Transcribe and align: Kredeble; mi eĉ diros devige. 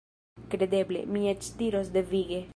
Kredeble; 0.53 1.03
mi 1.17 1.23
eĉ 1.35 1.51
diros 1.63 1.95
devige. 2.01 2.47